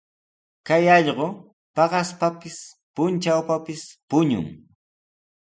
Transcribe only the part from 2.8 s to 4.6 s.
puntrawpis puñun.